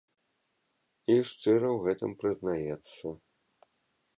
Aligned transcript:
І 1.15 1.17
шчыра 1.31 1.69
ў 1.73 1.77
гэтым 1.89 2.11
прызнаецца. 2.25 3.07